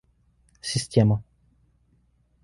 [0.71, 1.15] Система